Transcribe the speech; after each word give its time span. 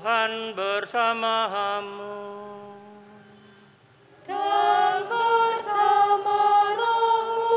Tuhan 0.00 0.56
bersamamu. 0.56 2.24
Dan 4.24 5.04
bersama 5.04 6.40
rohmu. 6.72 7.52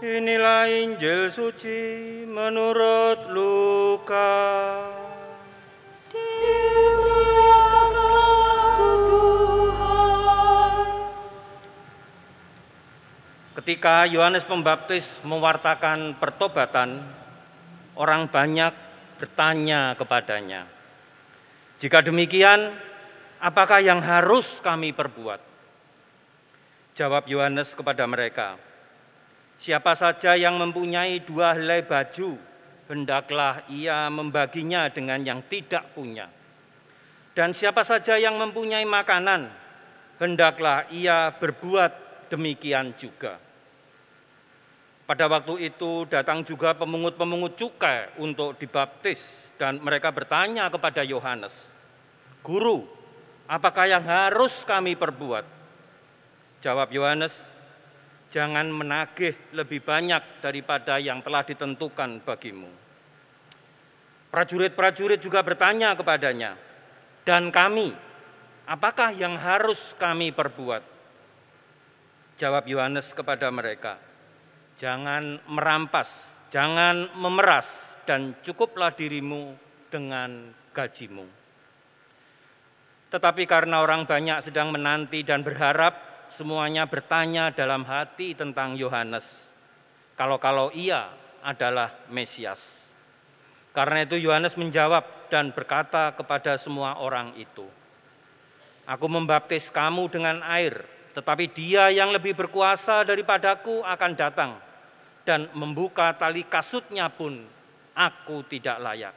Inilah 0.00 0.64
Injil 0.72 1.28
suci 1.28 2.24
menurut 2.24 3.28
Lukas. 3.36 4.96
Ketika 13.60 14.08
Yohanes 14.08 14.48
Pembaptis 14.48 15.20
mewartakan 15.20 16.16
pertobatan, 16.16 17.04
orang 17.92 18.24
banyak 18.24 18.72
bertanya 19.20 19.92
kepadanya, 20.00 20.75
"Jika 21.76 22.00
demikian, 22.00 22.72
apakah 23.40 23.84
yang 23.84 24.00
harus 24.00 24.60
kami 24.64 24.96
perbuat?" 24.96 25.40
Jawab 26.96 27.28
Yohanes 27.28 27.76
kepada 27.76 28.08
mereka, 28.08 28.56
"Siapa 29.60 29.92
saja 29.92 30.32
yang 30.32 30.56
mempunyai 30.56 31.20
dua 31.20 31.52
helai 31.52 31.84
baju, 31.84 32.40
hendaklah 32.88 33.60
ia 33.68 34.08
membaginya 34.08 34.88
dengan 34.88 35.20
yang 35.20 35.44
tidak 35.44 35.92
punya. 35.92 36.32
Dan 37.36 37.52
siapa 37.52 37.84
saja 37.84 38.16
yang 38.16 38.40
mempunyai 38.40 38.88
makanan, 38.88 39.52
hendaklah 40.16 40.88
ia 40.88 41.28
berbuat 41.36 41.92
demikian 42.32 42.96
juga." 42.96 43.36
Pada 45.06 45.30
waktu 45.30 45.70
itu 45.70 46.02
datang 46.10 46.42
juga 46.42 46.74
pemungut-pemungut 46.74 47.54
cukai 47.54 48.10
untuk 48.18 48.58
dibaptis 48.58 49.45
dan 49.56 49.80
mereka 49.80 50.12
bertanya 50.12 50.68
kepada 50.68 51.00
Yohanes, 51.02 51.68
"Guru, 52.44 52.84
apakah 53.48 53.88
yang 53.88 54.04
harus 54.04 54.64
kami 54.68 54.96
perbuat?" 54.96 55.44
Jawab 56.60 56.92
Yohanes, 56.92 57.36
"Jangan 58.32 58.68
menagih 58.68 59.36
lebih 59.56 59.80
banyak 59.80 60.44
daripada 60.44 61.00
yang 61.00 61.24
telah 61.24 61.44
ditentukan 61.44 62.20
bagimu." 62.24 62.68
Prajurit-prajurit 64.28 65.20
juga 65.20 65.40
bertanya 65.40 65.96
kepadanya, 65.96 66.60
"Dan 67.24 67.48
kami, 67.48 67.96
apakah 68.68 69.16
yang 69.16 69.40
harus 69.40 69.96
kami 69.96 70.32
perbuat?" 70.32 70.84
Jawab 72.36 72.68
Yohanes 72.68 73.16
kepada 73.16 73.48
mereka, 73.48 73.96
Jangan 74.76 75.40
merampas, 75.48 76.36
jangan 76.52 77.08
memeras, 77.16 77.95
dan 78.06 78.38
cukuplah 78.40 78.94
dirimu 78.94 79.58
dengan 79.90 80.54
gajimu. 80.70 81.26
Tetapi 83.10 83.42
karena 83.44 83.82
orang 83.82 84.06
banyak 84.06 84.46
sedang 84.46 84.70
menanti 84.70 85.26
dan 85.26 85.42
berharap, 85.42 86.26
semuanya 86.30 86.86
bertanya 86.86 87.50
dalam 87.50 87.82
hati 87.86 88.34
tentang 88.38 88.78
Yohanes. 88.78 89.50
Kalau-kalau 90.14 90.70
ia 90.72 91.10
adalah 91.42 91.92
Mesias. 92.10 92.86
Karena 93.74 94.08
itu 94.08 94.16
Yohanes 94.16 94.56
menjawab 94.56 95.28
dan 95.28 95.52
berkata 95.52 96.14
kepada 96.16 96.56
semua 96.56 96.96
orang 96.96 97.36
itu, 97.36 97.66
Aku 98.86 99.10
membaptis 99.10 99.68
kamu 99.68 100.06
dengan 100.06 100.40
air, 100.46 100.86
tetapi 101.12 101.50
dia 101.50 101.90
yang 101.90 102.14
lebih 102.14 102.38
berkuasa 102.38 103.02
daripadaku 103.02 103.82
akan 103.82 104.12
datang 104.14 104.52
dan 105.26 105.50
membuka 105.58 106.14
tali 106.14 106.46
kasutnya 106.46 107.10
pun 107.10 107.55
aku 107.96 108.44
tidak 108.44 108.76
layak. 108.78 109.16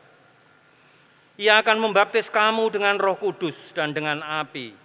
Ia 1.40 1.60
akan 1.64 1.78
membaptis 1.80 2.32
kamu 2.32 2.72
dengan 2.72 2.96
roh 2.96 3.16
kudus 3.20 3.76
dan 3.76 3.92
dengan 3.92 4.24
api. 4.24 4.76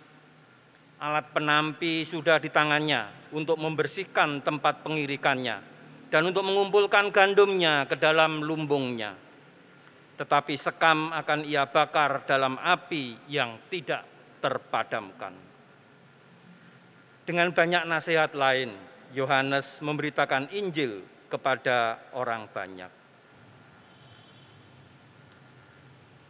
Alat 1.02 1.30
penampi 1.34 2.06
sudah 2.06 2.38
di 2.38 2.50
tangannya 2.50 3.30
untuk 3.34 3.58
membersihkan 3.58 4.42
tempat 4.42 4.86
pengirikannya 4.86 5.58
dan 6.14 6.22
untuk 6.30 6.46
mengumpulkan 6.46 7.10
gandumnya 7.10 7.90
ke 7.90 7.98
dalam 7.98 8.42
lumbungnya. 8.46 9.18
Tetapi 10.14 10.54
sekam 10.54 11.10
akan 11.10 11.42
ia 11.42 11.66
bakar 11.66 12.22
dalam 12.22 12.54
api 12.54 13.26
yang 13.26 13.58
tidak 13.66 14.06
terpadamkan. 14.38 15.34
Dengan 17.26 17.50
banyak 17.50 17.82
nasihat 17.82 18.30
lain, 18.38 18.70
Yohanes 19.10 19.82
memberitakan 19.82 20.54
Injil 20.54 21.02
kepada 21.26 21.98
orang 22.14 22.46
banyak. 22.46 23.03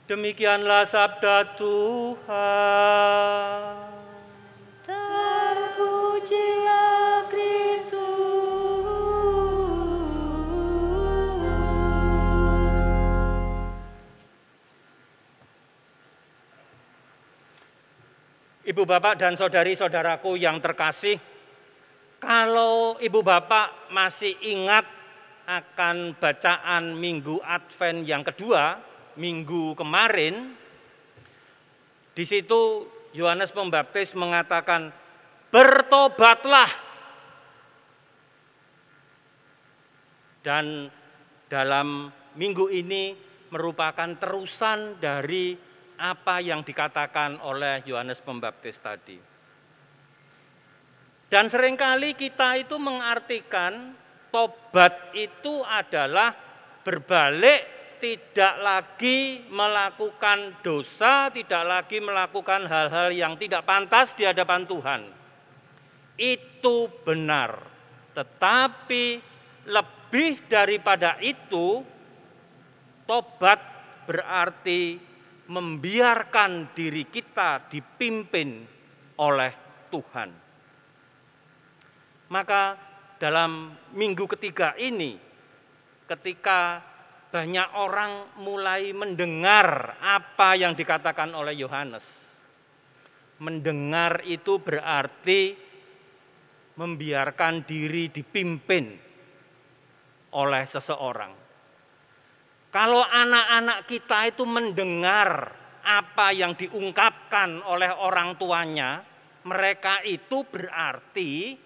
Demikianlah 0.04 0.84
sabda 0.84 1.56
Tuhan. 1.56 2.28
Terpujilah 4.84 6.44
Kristus. 7.32 8.04
Ibu 18.68 18.84
bapak 18.84 19.16
dan 19.16 19.40
saudari-saudaraku 19.40 20.36
yang 20.36 20.60
terkasih, 20.60 21.16
kalau 22.20 23.00
ibu 23.00 23.24
bapak 23.24 23.88
masih 23.88 24.36
ingat 24.44 24.84
akan 25.48 26.12
bacaan 26.20 26.92
Minggu 26.92 27.40
Advent 27.40 28.04
yang 28.04 28.20
kedua, 28.20 28.92
minggu 29.16 29.74
kemarin, 29.78 30.54
di 32.14 32.24
situ 32.26 32.86
Yohanes 33.14 33.50
Pembaptis 33.50 34.14
mengatakan, 34.14 34.90
"Bertobatlah." 35.50 36.70
Dan 40.44 40.92
dalam 41.48 42.12
minggu 42.36 42.68
ini 42.68 43.16
merupakan 43.48 44.10
terusan 44.18 44.98
dari 45.00 45.56
apa 45.96 46.42
yang 46.42 46.66
dikatakan 46.66 47.38
oleh 47.40 47.86
Yohanes 47.86 48.18
Pembaptis 48.20 48.76
tadi. 48.82 49.18
Dan 51.30 51.50
sering 51.50 51.74
kali 51.74 52.14
kita 52.14 52.58
itu 52.60 52.78
mengartikan 52.78 53.94
tobat 54.30 55.14
itu 55.14 55.62
adalah 55.66 56.34
berbalik 56.82 57.73
tidak 58.04 58.60
lagi 58.60 59.40
melakukan 59.48 60.60
dosa, 60.60 61.32
tidak 61.32 61.64
lagi 61.64 62.04
melakukan 62.04 62.68
hal-hal 62.68 63.08
yang 63.08 63.32
tidak 63.40 63.64
pantas 63.64 64.12
di 64.12 64.28
hadapan 64.28 64.68
Tuhan. 64.68 65.08
Itu 66.20 66.92
benar. 67.00 67.64
Tetapi 68.12 69.04
lebih 69.64 70.44
daripada 70.52 71.16
itu, 71.24 71.80
tobat 73.08 73.64
berarti 74.04 75.00
membiarkan 75.48 76.76
diri 76.76 77.08
kita 77.08 77.72
dipimpin 77.72 78.68
oleh 79.16 79.52
Tuhan. 79.88 80.28
Maka 82.28 82.76
dalam 83.16 83.72
minggu 83.96 84.28
ketiga 84.28 84.76
ini, 84.76 85.16
ketika 86.04 86.92
banyak 87.34 87.66
orang 87.74 88.38
mulai 88.38 88.94
mendengar 88.94 89.98
apa 89.98 90.54
yang 90.54 90.78
dikatakan 90.78 91.34
oleh 91.34 91.58
Yohanes, 91.58 92.06
mendengar 93.42 94.22
itu 94.22 94.62
berarti 94.62 95.58
membiarkan 96.78 97.66
diri 97.66 98.06
dipimpin 98.06 98.86
oleh 100.30 100.62
seseorang. 100.62 101.34
Kalau 102.70 103.02
anak-anak 103.02 103.82
kita 103.90 104.30
itu 104.30 104.46
mendengar 104.46 105.50
apa 105.82 106.30
yang 106.30 106.54
diungkapkan 106.54 107.66
oleh 107.66 107.90
orang 107.98 108.38
tuanya, 108.38 109.02
mereka 109.42 110.06
itu 110.06 110.46
berarti 110.46 111.58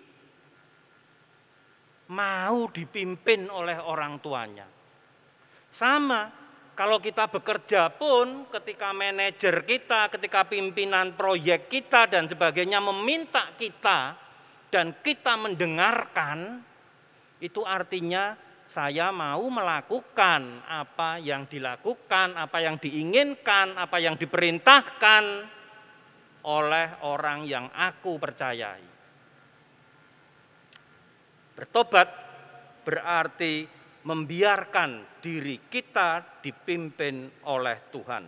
mau 2.09 2.73
dipimpin 2.73 3.53
oleh 3.53 3.77
orang 3.77 4.17
tuanya. 4.25 4.78
Sama, 5.79 6.27
kalau 6.75 6.99
kita 6.99 7.31
bekerja 7.31 7.87
pun 7.95 8.51
ketika 8.51 8.91
manajer 8.91 9.63
kita, 9.63 10.11
ketika 10.11 10.43
pimpinan 10.43 11.15
proyek 11.15 11.71
kita 11.71 12.11
dan 12.11 12.27
sebagainya 12.27 12.83
meminta 12.83 13.55
kita 13.55 14.19
dan 14.75 14.99
kita 14.99 15.39
mendengarkan, 15.39 16.67
itu 17.39 17.63
artinya 17.63 18.35
saya 18.67 19.15
mau 19.15 19.47
melakukan 19.47 20.67
apa 20.67 21.23
yang 21.23 21.47
dilakukan, 21.47 22.35
apa 22.35 22.59
yang 22.59 22.75
diinginkan, 22.83 23.79
apa 23.79 24.03
yang 24.03 24.19
diperintahkan 24.19 25.25
oleh 26.43 26.87
orang 27.07 27.47
yang 27.47 27.71
aku 27.71 28.19
percayai. 28.19 28.83
Bertobat 31.55 32.09
berarti 32.83 33.78
membiarkan 34.09 35.21
diri 35.21 35.69
kita 35.69 36.41
dipimpin 36.41 37.45
oleh 37.45 37.77
Tuhan. 37.93 38.25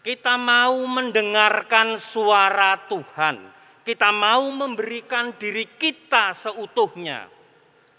Kita 0.00 0.40
mau 0.40 0.88
mendengarkan 0.88 2.00
suara 2.00 2.80
Tuhan. 2.88 3.60
Kita 3.84 4.08
mau 4.08 4.48
memberikan 4.48 5.36
diri 5.36 5.68
kita 5.76 6.32
seutuhnya 6.32 7.28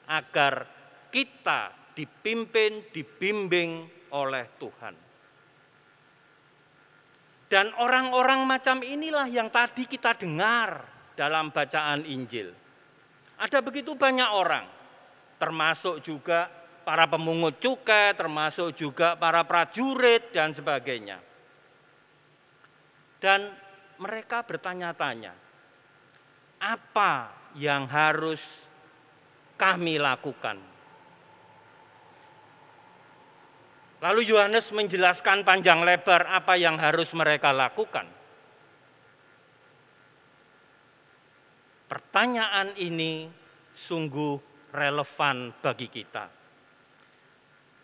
agar 0.10 0.66
kita 1.14 1.94
dipimpin, 1.94 2.90
dibimbing 2.90 3.86
oleh 4.10 4.50
Tuhan. 4.58 4.96
Dan 7.46 7.70
orang-orang 7.78 8.50
macam 8.50 8.82
inilah 8.82 9.30
yang 9.30 9.54
tadi 9.54 9.86
kita 9.86 10.18
dengar 10.18 10.82
dalam 11.14 11.54
bacaan 11.54 12.02
Injil. 12.10 12.50
Ada 13.38 13.62
begitu 13.62 13.94
banyak 13.94 14.30
orang, 14.34 14.66
termasuk 15.38 16.02
juga 16.02 16.63
para 16.84 17.08
pemungut 17.08 17.58
cukai, 17.58 18.14
termasuk 18.14 18.76
juga 18.76 19.16
para 19.16 19.42
prajurit 19.48 20.30
dan 20.36 20.52
sebagainya. 20.52 21.18
Dan 23.24 23.48
mereka 24.04 24.44
bertanya-tanya, 24.44 25.32
apa 26.60 27.32
yang 27.56 27.88
harus 27.88 28.68
kami 29.56 29.96
lakukan? 29.96 30.60
Lalu 34.04 34.28
Yohanes 34.28 34.68
menjelaskan 34.76 35.48
panjang 35.48 35.80
lebar 35.88 36.28
apa 36.28 36.60
yang 36.60 36.76
harus 36.76 37.16
mereka 37.16 37.56
lakukan. 37.56 38.04
Pertanyaan 41.88 42.76
ini 42.76 43.32
sungguh 43.72 44.36
relevan 44.76 45.56
bagi 45.64 45.88
kita. 45.88 46.43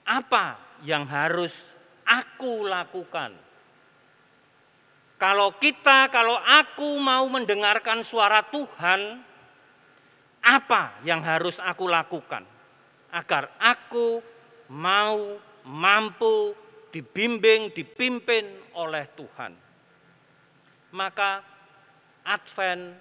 Apa 0.10 0.58
yang 0.82 1.06
harus 1.06 1.78
aku 2.02 2.66
lakukan? 2.66 3.38
Kalau 5.22 5.54
kita, 5.62 6.10
kalau 6.10 6.34
aku 6.34 6.98
mau 6.98 7.30
mendengarkan 7.30 8.02
suara 8.02 8.42
Tuhan, 8.50 9.22
apa 10.42 10.98
yang 11.06 11.22
harus 11.22 11.62
aku 11.62 11.86
lakukan 11.86 12.42
agar 13.14 13.54
aku 13.62 14.24
mau 14.74 15.38
mampu 15.68 16.58
dibimbing, 16.90 17.70
dipimpin 17.70 18.74
oleh 18.74 19.06
Tuhan? 19.14 19.54
Maka 20.90 21.46
Advent, 22.26 22.98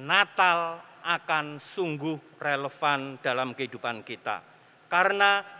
Natal 0.00 0.82
akan 1.04 1.62
sungguh 1.62 2.40
relevan 2.40 3.20
dalam 3.22 3.54
kehidupan 3.54 4.02
kita. 4.02 4.42
Karena 4.90 5.59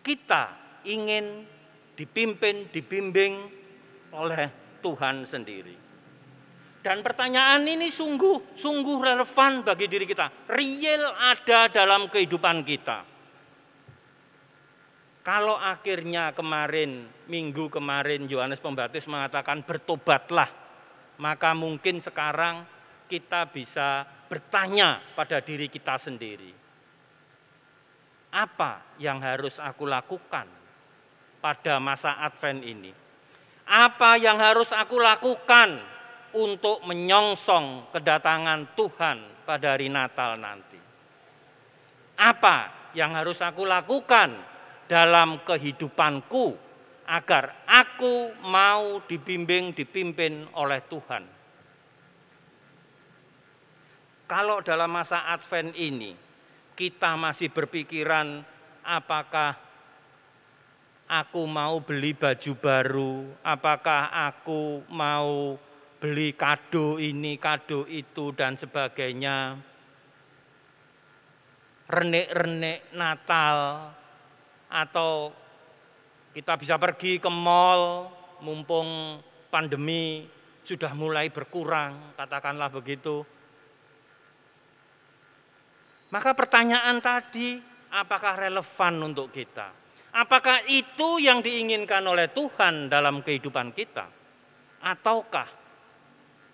kita 0.00 0.56
ingin 0.88 1.44
dipimpin, 1.94 2.72
dibimbing 2.72 3.34
oleh 4.16 4.48
Tuhan 4.80 5.28
sendiri. 5.28 5.76
Dan 6.80 7.04
pertanyaan 7.04 7.60
ini 7.68 7.92
sungguh 7.92 8.56
sungguh 8.56 8.96
relevan 9.04 9.60
bagi 9.60 9.84
diri 9.84 10.08
kita. 10.08 10.48
Real 10.48 11.12
ada 11.12 11.68
dalam 11.68 12.08
kehidupan 12.08 12.64
kita. 12.64 13.04
Kalau 15.20 15.60
akhirnya 15.60 16.32
kemarin, 16.32 17.04
minggu 17.28 17.68
kemarin 17.68 18.24
Yohanes 18.24 18.64
Pembaptis 18.64 19.04
mengatakan 19.04 19.60
bertobatlah, 19.60 20.48
maka 21.20 21.52
mungkin 21.52 22.00
sekarang 22.00 22.64
kita 23.04 23.44
bisa 23.52 24.08
bertanya 24.32 25.04
pada 25.12 25.44
diri 25.44 25.68
kita 25.68 26.00
sendiri. 26.00 26.56
Apa 28.30 28.96
yang 29.02 29.18
harus 29.22 29.58
aku 29.58 29.86
lakukan 29.86 30.46
pada 31.42 31.82
masa 31.82 32.14
Advent 32.22 32.62
ini? 32.62 32.92
apa 33.70 34.18
yang 34.18 34.42
harus 34.42 34.74
aku 34.74 34.98
lakukan 34.98 35.78
untuk 36.34 36.82
menyongsong 36.82 37.94
kedatangan 37.94 38.74
Tuhan 38.74 39.46
pada 39.46 39.78
hari 39.78 39.86
Natal 39.86 40.34
nanti. 40.34 40.78
Apa 42.18 42.90
yang 42.98 43.14
harus 43.14 43.38
aku 43.38 43.62
lakukan 43.62 44.34
dalam 44.90 45.38
kehidupanku 45.46 46.58
agar 47.06 47.62
aku 47.70 48.34
mau 48.42 48.98
dibimbing, 49.06 49.70
dipimpin 49.70 50.50
oleh 50.58 50.82
Tuhan. 50.90 51.24
Kalau 54.26 54.62
dalam 54.62 54.90
masa 54.90 55.30
Advent 55.30 55.74
ini 55.78 56.14
kita 56.80 57.12
masih 57.12 57.52
berpikiran 57.52 58.40
apakah 58.80 59.52
aku 61.04 61.44
mau 61.44 61.76
beli 61.84 62.16
baju 62.16 62.52
baru, 62.56 63.36
apakah 63.44 64.08
aku 64.08 64.88
mau 64.88 65.60
beli 66.00 66.32
kado 66.32 66.96
ini, 66.96 67.36
kado 67.36 67.84
itu, 67.84 68.32
dan 68.32 68.56
sebagainya. 68.56 69.60
Renek-renek 71.84 72.96
Natal, 72.96 73.92
atau 74.72 75.36
kita 76.32 76.56
bisa 76.56 76.80
pergi 76.80 77.20
ke 77.20 77.28
mall, 77.28 78.08
mumpung 78.40 79.20
pandemi 79.52 80.24
sudah 80.64 80.96
mulai 80.96 81.28
berkurang, 81.28 82.16
katakanlah 82.16 82.72
begitu. 82.72 83.20
Maka 86.10 86.34
pertanyaan 86.34 86.98
tadi, 86.98 87.58
apakah 87.94 88.34
relevan 88.34 88.94
untuk 89.06 89.30
kita? 89.30 89.70
Apakah 90.10 90.66
itu 90.66 91.22
yang 91.22 91.38
diinginkan 91.38 92.02
oleh 92.02 92.26
Tuhan 92.34 92.90
dalam 92.90 93.22
kehidupan 93.22 93.70
kita? 93.70 94.10
Ataukah 94.82 95.46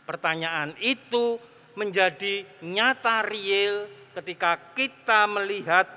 pertanyaan 0.05 0.77
itu 0.77 1.41
menjadi 1.73 2.45
nyata 2.61 3.25
real 3.25 3.89
ketika 4.13 4.77
kita 4.77 5.25
melihat 5.25 5.89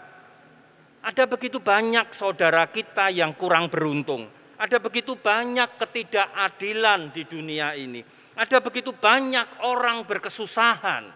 ada 0.99 1.23
begitu 1.27 1.63
banyak 1.63 2.11
saudara 2.11 2.67
kita 2.67 3.07
yang 3.11 3.31
kurang 3.35 3.71
beruntung. 3.71 4.27
Ada 4.59 4.79
begitu 4.79 5.15
banyak 5.15 5.79
ketidakadilan 5.79 7.15
di 7.15 7.23
dunia 7.23 7.71
ini. 7.75 8.03
Ada 8.35 8.59
begitu 8.59 8.91
banyak 8.91 9.63
orang 9.63 10.03
berkesusahan. 10.03 11.07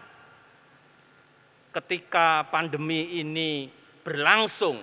Ketika 1.74 2.46
pandemi 2.54 3.18
ini 3.18 3.66
berlangsung, 4.06 4.78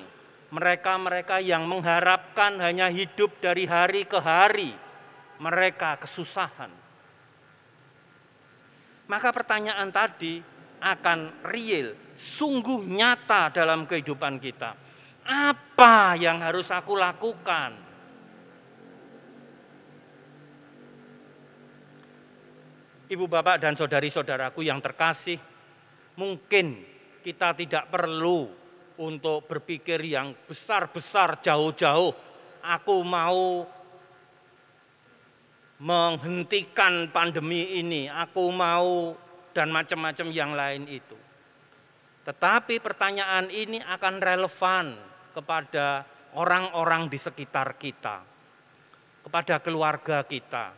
mereka-mereka 0.51 1.39
yang 1.39 1.63
mengharapkan 1.63 2.59
hanya 2.59 2.91
hidup 2.91 3.39
dari 3.39 3.63
hari 3.63 4.03
ke 4.03 4.19
hari, 4.19 4.75
mereka 5.39 5.95
kesusahan. 5.95 6.67
Maka 9.07 9.31
pertanyaan 9.31 9.87
tadi 9.87 10.43
akan 10.83 11.47
real, 11.47 11.95
sungguh 12.19 12.83
nyata 12.83 13.55
dalam 13.55 13.87
kehidupan 13.87 14.43
kita. 14.43 14.75
Apa 15.23 16.19
yang 16.19 16.43
harus 16.43 16.67
aku 16.75 16.99
lakukan? 16.99 17.71
Ibu 23.11 23.27
bapak 23.27 23.59
dan 23.59 23.75
saudari-saudaraku 23.75 24.63
yang 24.63 24.79
terkasih, 24.79 25.50
mungkin 26.15 26.81
kita 27.21 27.53
tidak 27.53 27.87
perlu 27.93 28.49
untuk 29.01 29.45
berpikir 29.47 30.01
yang 30.03 30.33
besar-besar 30.45 31.39
jauh-jauh. 31.41 32.13
Aku 32.61 33.01
mau 33.01 33.65
menghentikan 35.81 37.09
pandemi 37.09 37.81
ini, 37.81 38.05
aku 38.05 38.53
mau 38.53 39.17
dan 39.49 39.73
macam-macam 39.73 40.27
yang 40.29 40.53
lain 40.53 40.85
itu. 40.85 41.17
Tetapi 42.21 42.77
pertanyaan 42.77 43.49
ini 43.49 43.81
akan 43.81 44.15
relevan 44.21 44.93
kepada 45.33 46.05
orang-orang 46.37 47.09
di 47.09 47.17
sekitar 47.17 47.81
kita, 47.81 48.21
kepada 49.25 49.57
keluarga 49.57 50.21
kita, 50.21 50.69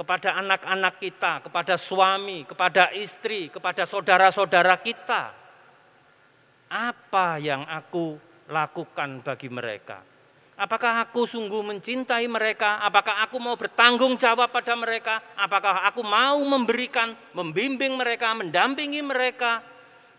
kepada 0.00 0.40
anak-anak 0.40 0.96
kita, 0.96 1.44
kepada 1.44 1.76
suami, 1.76 2.48
kepada 2.48 2.88
istri, 2.96 3.52
kepada 3.52 3.84
saudara-saudara 3.84 4.80
kita 4.80 5.36
apa 6.72 7.36
yang 7.36 7.68
aku 7.68 8.16
lakukan 8.48 9.20
bagi 9.20 9.52
mereka? 9.52 10.00
Apakah 10.56 11.04
aku 11.04 11.28
sungguh 11.28 11.60
mencintai 11.60 12.24
mereka? 12.32 12.80
Apakah 12.80 13.28
aku 13.28 13.36
mau 13.36 13.60
bertanggung 13.60 14.16
jawab 14.16 14.48
pada 14.48 14.72
mereka? 14.72 15.20
Apakah 15.36 15.84
aku 15.84 16.00
mau 16.00 16.40
memberikan, 16.48 17.12
membimbing 17.36 17.96
mereka, 17.96 18.32
mendampingi 18.32 19.04
mereka 19.04 19.60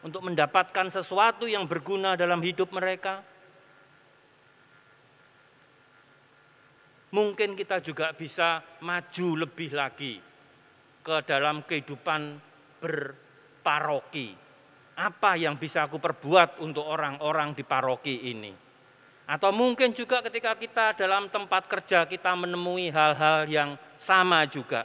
untuk 0.06 0.22
mendapatkan 0.26 0.94
sesuatu 0.94 1.50
yang 1.50 1.66
berguna 1.66 2.14
dalam 2.14 2.42
hidup 2.42 2.70
mereka? 2.70 3.26
Mungkin 7.12 7.60
kita 7.60 7.84
juga 7.84 8.16
bisa 8.16 8.64
maju 8.80 9.44
lebih 9.44 9.76
lagi 9.76 10.16
ke 11.04 11.16
dalam 11.28 11.60
kehidupan 11.68 12.40
berparoki, 12.80 14.32
apa 14.96 15.36
yang 15.36 15.60
bisa 15.60 15.90
aku 15.90 16.00
perbuat 16.00 16.64
untuk 16.64 16.88
orang-orang 16.88 17.52
di 17.52 17.68
paroki 17.68 18.32
ini? 18.32 18.54
Atau 19.28 19.52
mungkin 19.56 19.92
juga 19.92 20.24
ketika 20.24 20.56
kita 20.56 20.96
dalam 20.96 21.28
tempat 21.32 21.68
kerja 21.68 22.08
kita 22.08 22.36
menemui 22.36 22.92
hal-hal 22.92 23.48
yang 23.48 23.76
sama 24.00 24.44
juga. 24.48 24.84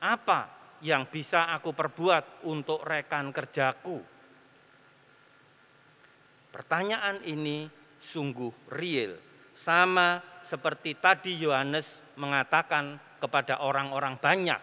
Apa 0.00 0.48
yang 0.84 1.08
bisa 1.08 1.48
aku 1.48 1.72
perbuat 1.72 2.44
untuk 2.48 2.84
rekan 2.84 3.32
kerjaku? 3.32 4.04
Pertanyaan 6.52 7.24
ini 7.24 7.68
sungguh 8.00 8.72
real. 8.72 9.16
Sama 9.52 10.33
seperti 10.44 11.00
tadi 11.00 11.34
Yohanes 11.40 12.04
mengatakan 12.20 13.00
kepada 13.18 13.64
orang-orang 13.64 14.20
banyak 14.20 14.60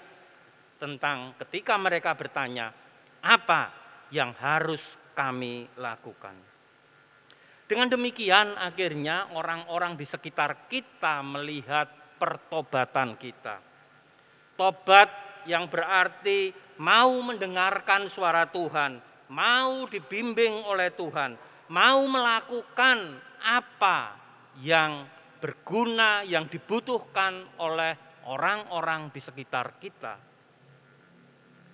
tentang 0.77 1.33
ketika 1.41 1.77
mereka 1.81 2.13
bertanya, 2.13 2.69
apa 3.21 3.73
yang 4.13 4.33
harus 4.37 4.97
kami 5.17 5.65
lakukan? 5.77 6.37
Dengan 7.65 7.87
demikian 7.87 8.59
akhirnya 8.59 9.31
orang-orang 9.31 9.95
di 9.95 10.03
sekitar 10.03 10.67
kita 10.67 11.23
melihat 11.23 11.87
pertobatan 12.19 13.15
kita. 13.15 13.57
Tobat 14.59 15.09
yang 15.49 15.65
berarti 15.71 16.53
mau 16.77 17.15
mendengarkan 17.23 18.11
suara 18.11 18.45
Tuhan, 18.45 19.01
mau 19.31 19.87
dibimbing 19.87 20.67
oleh 20.67 20.93
Tuhan, 20.93 21.39
mau 21.71 22.03
melakukan 22.05 23.17
apa 23.39 24.19
yang 24.59 25.07
berguna, 25.41 26.21
yang 26.21 26.45
dibutuhkan 26.45 27.57
oleh 27.57 28.23
orang-orang 28.29 29.09
di 29.09 29.17
sekitar 29.17 29.81
kita. 29.81 30.13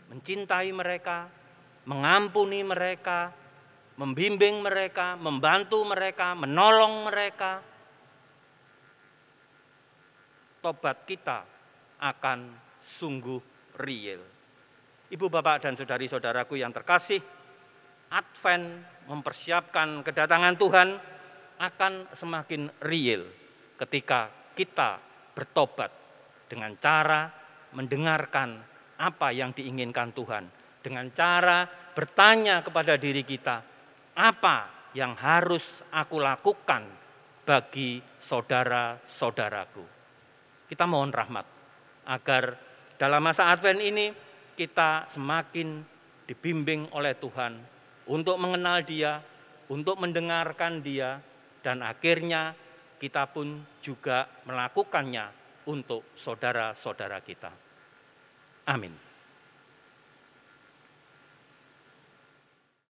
Mencintai 0.08 0.72
mereka, 0.72 1.28
mengampuni 1.84 2.64
mereka, 2.64 3.36
membimbing 4.00 4.64
mereka, 4.64 5.20
membantu 5.20 5.84
mereka, 5.84 6.32
menolong 6.32 7.12
mereka. 7.12 7.60
Tobat 10.64 11.04
kita 11.04 11.44
akan 12.00 12.56
sungguh 12.80 13.44
real. 13.84 14.24
Ibu, 15.12 15.28
bapak, 15.28 15.68
dan 15.68 15.76
saudari-saudaraku 15.76 16.56
yang 16.60 16.72
terkasih, 16.72 17.20
Advent 18.08 18.88
mempersiapkan 19.12 20.04
kedatangan 20.04 20.56
Tuhan 20.56 20.90
akan 21.60 21.94
semakin 22.16 22.72
real 22.84 23.28
ketika 23.78 24.30
kita 24.58 24.98
bertobat 25.38 25.94
dengan 26.50 26.74
cara 26.82 27.30
mendengarkan 27.78 28.58
apa 28.98 29.30
yang 29.30 29.54
diinginkan 29.54 30.10
Tuhan, 30.12 30.50
dengan 30.82 31.14
cara 31.14 31.70
bertanya 31.94 32.66
kepada 32.66 32.98
diri 32.98 33.22
kita, 33.22 33.62
apa 34.18 34.90
yang 34.98 35.14
harus 35.14 35.86
aku 35.94 36.18
lakukan 36.18 36.90
bagi 37.46 38.02
saudara-saudaraku. 38.18 39.86
Kita 40.68 40.84
mohon 40.90 41.14
rahmat 41.14 41.46
agar 42.10 42.58
dalam 42.98 43.22
masa 43.22 43.54
Advent 43.54 43.80
ini 43.80 44.10
kita 44.58 45.06
semakin 45.06 45.86
dibimbing 46.26 46.90
oleh 46.92 47.14
Tuhan 47.16 47.62
untuk 48.10 48.36
mengenal 48.42 48.82
Dia, 48.84 49.22
untuk 49.70 50.02
mendengarkan 50.02 50.82
Dia, 50.82 51.22
dan 51.62 51.86
akhirnya 51.86 52.58
kita 52.98 53.30
pun 53.30 53.64
juga 53.80 54.26
melakukannya 54.46 55.26
untuk 55.70 56.14
saudara-saudara 56.18 57.20
kita. 57.22 57.52
Amin. 58.68 59.07